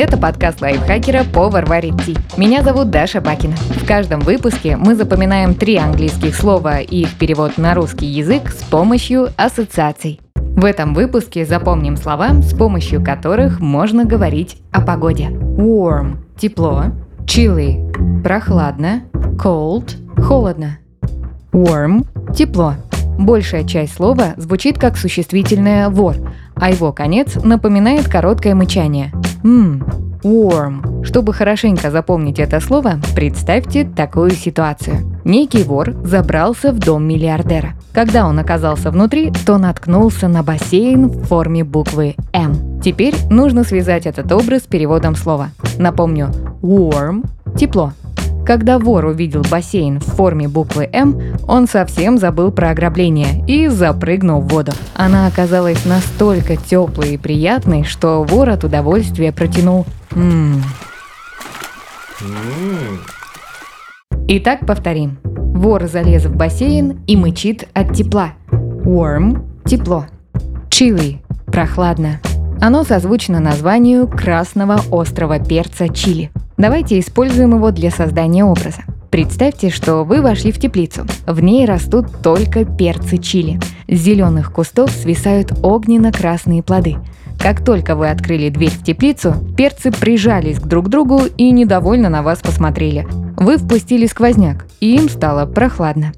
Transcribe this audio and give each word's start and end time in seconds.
Это 0.00 0.16
подкаст 0.16 0.60
лайфхакера 0.60 1.24
«Повар 1.24 1.66
варит 1.66 2.00
ти». 2.06 2.16
Меня 2.36 2.62
зовут 2.62 2.88
Даша 2.88 3.20
Бакина. 3.20 3.56
В 3.56 3.84
каждом 3.84 4.20
выпуске 4.20 4.76
мы 4.76 4.94
запоминаем 4.94 5.56
три 5.56 5.74
английских 5.76 6.36
слова 6.36 6.78
и 6.78 7.00
их 7.00 7.18
перевод 7.18 7.58
на 7.58 7.74
русский 7.74 8.06
язык 8.06 8.50
с 8.50 8.62
помощью 8.62 9.30
ассоциаций. 9.36 10.20
В 10.36 10.64
этом 10.64 10.94
выпуске 10.94 11.44
запомним 11.44 11.96
слова, 11.96 12.40
с 12.42 12.54
помощью 12.54 13.04
которых 13.04 13.58
можно 13.58 14.04
говорить 14.04 14.62
о 14.70 14.82
погоде. 14.82 15.30
Warm– 15.30 16.18
тепло, 16.38 16.92
chilly– 17.24 18.22
прохладно, 18.22 19.02
cold– 19.36 19.96
холодно. 20.22 20.78
Warm– 21.50 22.06
тепло. 22.36 22.74
Большая 23.18 23.64
часть 23.64 23.94
слова 23.94 24.34
звучит 24.36 24.78
как 24.78 24.96
существительное 24.96 25.88
«вор», 25.88 26.14
а 26.54 26.70
его 26.70 26.92
конец 26.92 27.34
напоминает 27.34 28.06
короткое 28.06 28.54
мычание. 28.54 29.12
Ммм, 29.42 29.84
warm. 30.22 31.04
Чтобы 31.04 31.32
хорошенько 31.32 31.90
запомнить 31.90 32.38
это 32.38 32.60
слово, 32.60 32.94
представьте 33.14 33.84
такую 33.84 34.30
ситуацию. 34.30 34.96
Некий 35.24 35.62
вор 35.62 35.92
забрался 36.04 36.72
в 36.72 36.78
дом 36.78 37.06
миллиардера. 37.06 37.74
Когда 37.92 38.26
он 38.26 38.38
оказался 38.38 38.90
внутри, 38.90 39.32
то 39.46 39.58
наткнулся 39.58 40.28
на 40.28 40.42
бассейн 40.42 41.08
в 41.08 41.24
форме 41.24 41.64
буквы 41.64 42.14
«М». 42.32 42.80
Теперь 42.82 43.14
нужно 43.30 43.64
связать 43.64 44.06
этот 44.06 44.30
образ 44.32 44.62
с 44.62 44.66
переводом 44.66 45.14
слова. 45.14 45.50
Напомню, 45.78 46.30
warm– 46.62 47.26
тепло, 47.56 47.92
когда 48.48 48.78
вор 48.78 49.04
увидел 49.04 49.42
бассейн 49.42 50.00
в 50.00 50.04
форме 50.04 50.48
буквы 50.48 50.88
«М», 50.90 51.36
он 51.46 51.68
совсем 51.68 52.16
забыл 52.16 52.50
про 52.50 52.70
ограбление 52.70 53.44
и 53.46 53.68
запрыгнул 53.68 54.40
в 54.40 54.48
воду. 54.48 54.72
Она 54.94 55.26
оказалась 55.26 55.84
настолько 55.84 56.56
теплой 56.56 57.12
и 57.12 57.18
приятной, 57.18 57.84
что 57.84 58.24
вор 58.24 58.48
от 58.48 58.64
удовольствия 58.64 59.32
протянул. 59.32 59.84
Итак, 64.28 64.60
повторим. 64.66 65.18
Вор 65.22 65.86
залез 65.86 66.24
в 66.24 66.34
бассейн 66.34 67.02
и 67.06 67.16
мычит 67.16 67.68
от 67.74 67.92
тепла. 67.92 68.32
Warm– 68.50 69.46
тепло. 69.66 70.06
Chili– 70.70 71.18
прохладно. 71.52 72.18
Оно 72.62 72.84
созвучно 72.84 73.40
названию 73.40 74.08
красного 74.08 74.80
острого 74.90 75.38
перца 75.38 75.90
чили– 75.90 76.30
Давайте 76.58 76.98
используем 76.98 77.54
его 77.54 77.70
для 77.70 77.92
создания 77.92 78.44
образа. 78.44 78.82
Представьте, 79.10 79.70
что 79.70 80.02
вы 80.02 80.20
вошли 80.20 80.50
в 80.50 80.58
теплицу. 80.58 81.06
В 81.24 81.40
ней 81.40 81.64
растут 81.64 82.06
только 82.20 82.64
перцы 82.64 83.18
чили. 83.18 83.60
С 83.86 83.96
зеленых 83.96 84.52
кустов 84.52 84.90
свисают 84.90 85.52
огненно-красные 85.62 86.64
плоды. 86.64 86.96
Как 87.38 87.64
только 87.64 87.94
вы 87.94 88.10
открыли 88.10 88.48
дверь 88.48 88.72
в 88.72 88.82
теплицу, 88.82 89.34
перцы 89.56 89.92
прижались 89.92 90.58
к 90.58 90.66
друг 90.66 90.88
другу 90.88 91.22
и 91.36 91.52
недовольно 91.52 92.08
на 92.08 92.24
вас 92.24 92.40
посмотрели. 92.40 93.06
Вы 93.36 93.56
впустили 93.56 94.06
сквозняк, 94.06 94.66
и 94.80 94.96
им 94.96 95.08
стало 95.08 95.46
прохладно. 95.46 96.12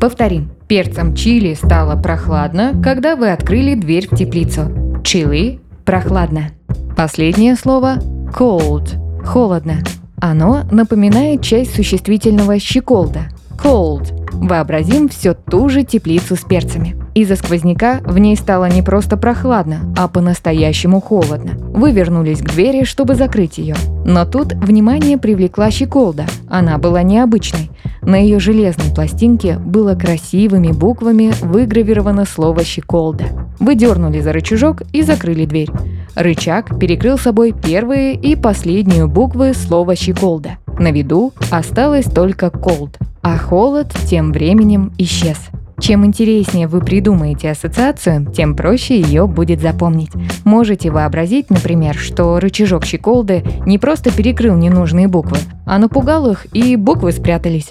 Повторим. 0.00 0.50
Перцам 0.66 1.14
чили 1.14 1.54
стало 1.54 2.00
прохладно, 2.00 2.74
когда 2.82 3.14
вы 3.14 3.30
открыли 3.30 3.74
дверь 3.74 4.08
в 4.08 4.16
теплицу. 4.16 4.62
Chili 5.02 5.60
прохладно. 5.88 6.50
Последнее 6.98 7.56
слово 7.56 7.96
cold– 8.38 8.90
холодно. 9.24 9.76
Оно 10.20 10.64
напоминает 10.70 11.40
часть 11.40 11.74
существительного 11.74 12.58
щеколда– 12.58 13.30
cold. 13.56 14.12
Вообразим 14.34 15.08
все 15.08 15.32
ту 15.32 15.70
же 15.70 15.84
теплицу 15.84 16.36
с 16.36 16.40
перцами. 16.40 16.94
Из-за 17.14 17.36
сквозняка 17.36 18.00
в 18.04 18.18
ней 18.18 18.36
стало 18.36 18.66
не 18.66 18.82
просто 18.82 19.16
прохладно, 19.16 19.94
а 19.96 20.08
по-настоящему 20.08 21.00
холодно. 21.00 21.52
Вы 21.56 21.92
вернулись 21.92 22.42
к 22.42 22.50
двери, 22.50 22.84
чтобы 22.84 23.14
закрыть 23.14 23.56
ее. 23.56 23.74
Но 24.04 24.26
тут 24.26 24.52
внимание 24.52 25.16
привлекла 25.16 25.70
щеколда. 25.70 26.26
Она 26.50 26.76
была 26.76 27.02
необычной. 27.02 27.70
На 28.02 28.16
ее 28.16 28.40
железной 28.40 28.94
пластинке 28.94 29.58
было 29.58 29.94
красивыми 29.94 30.70
буквами 30.70 31.32
выгравировано 31.40 32.26
слово 32.26 32.62
«щеколда». 32.62 33.47
Вы 33.60 33.74
дернули 33.74 34.20
за 34.20 34.32
рычажок 34.32 34.82
и 34.92 35.02
закрыли 35.02 35.44
дверь. 35.44 35.70
Рычаг 36.14 36.78
перекрыл 36.78 37.18
собой 37.18 37.52
первые 37.52 38.14
и 38.14 38.36
последнюю 38.36 39.08
буквы 39.08 39.54
слова 39.54 39.96
«щеколда». 39.96 40.58
На 40.78 40.92
виду 40.92 41.32
осталось 41.50 42.06
только 42.06 42.46
«cold», 42.46 42.96
а 43.22 43.36
холод 43.36 43.92
тем 44.08 44.32
временем 44.32 44.92
исчез. 44.98 45.38
Чем 45.80 46.04
интереснее 46.04 46.66
вы 46.66 46.80
придумаете 46.80 47.50
ассоциацию, 47.50 48.26
тем 48.32 48.56
проще 48.56 49.00
ее 49.00 49.28
будет 49.28 49.60
запомнить. 49.60 50.10
Можете 50.44 50.90
вообразить, 50.90 51.50
например, 51.50 51.94
что 51.94 52.40
рычажок 52.40 52.84
щеколды 52.84 53.44
не 53.64 53.78
просто 53.78 54.10
перекрыл 54.10 54.56
ненужные 54.56 55.06
буквы, 55.06 55.38
а 55.66 55.78
напугал 55.78 56.30
их, 56.30 56.46
и 56.52 56.74
буквы 56.74 57.12
спрятались. 57.12 57.70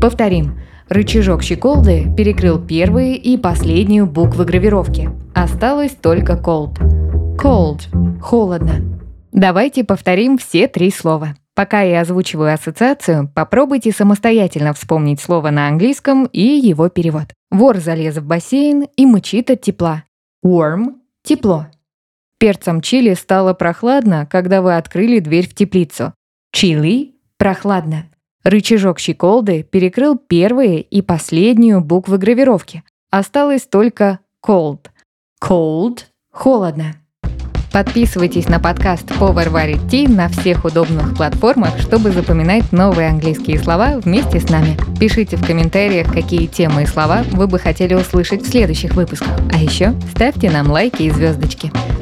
Повторим. 0.00 0.58
Рычажок 0.88 1.42
щеколды 1.42 2.06
перекрыл 2.16 2.58
первые 2.58 3.16
и 3.16 3.36
последнюю 3.36 4.06
буквы 4.06 4.46
гравировки. 4.46 5.10
Осталось 5.34 5.92
только 5.92 6.32
cold. 6.32 6.78
Cold– 7.36 7.82
холодно. 8.22 8.98
Давайте 9.30 9.84
повторим 9.84 10.38
все 10.38 10.66
три 10.66 10.90
слова. 10.90 11.36
Пока 11.54 11.82
я 11.82 12.00
озвучиваю 12.00 12.54
ассоциацию, 12.54 13.30
попробуйте 13.34 13.92
самостоятельно 13.92 14.72
вспомнить 14.72 15.20
слово 15.20 15.50
на 15.50 15.68
английском 15.68 16.24
и 16.24 16.40
его 16.40 16.88
перевод. 16.88 17.34
Вор 17.50 17.76
залез 17.78 18.16
в 18.16 18.26
бассейн 18.26 18.86
и 18.96 19.04
мычит 19.04 19.50
от 19.50 19.60
тепла. 19.60 20.04
Warm– 20.42 20.94
тепло. 21.22 21.66
Перцем 22.38 22.80
чили 22.80 23.12
стало 23.12 23.52
прохладно, 23.52 24.26
когда 24.30 24.62
вы 24.62 24.76
открыли 24.76 25.18
дверь 25.18 25.48
в 25.48 25.54
теплицу. 25.54 26.14
Chili– 26.56 27.12
прохладно. 27.36 28.06
Рычажок 28.44 28.98
щеколды 28.98 29.62
перекрыл 29.62 30.16
первые 30.16 30.80
и 30.80 31.02
последнюю 31.02 31.80
буквы 31.80 32.18
гравировки. 32.18 32.82
Осталось 33.10 33.66
только 33.66 34.20
cold. 34.46 34.86
Cold– 35.42 36.04
холодно. 36.32 36.94
Подписывайтесь 37.72 38.48
на 38.48 38.58
подкаст 38.58 39.06
«Повар 39.18 39.50
варит 39.50 39.80
ти» 39.90 40.08
на 40.08 40.28
всех 40.28 40.64
удобных 40.64 41.16
платформах, 41.16 41.78
чтобы 41.80 42.12
запоминать 42.12 42.72
новые 42.72 43.08
английские 43.08 43.58
слова 43.58 43.98
вместе 43.98 44.40
с 44.40 44.48
нами. 44.48 44.76
Пишите 44.98 45.36
в 45.36 45.46
комментариях, 45.46 46.10
какие 46.12 46.46
темы 46.46 46.84
и 46.84 46.86
слова 46.86 47.24
вы 47.32 47.46
бы 47.46 47.58
хотели 47.58 47.94
услышать 47.94 48.42
в 48.42 48.48
следующих 48.48 48.94
выпусках. 48.94 49.38
А 49.52 49.58
еще 49.58 49.94
ставьте 50.12 50.50
нам 50.50 50.70
лайки 50.70 51.02
и 51.02 51.10
звездочки. 51.10 51.70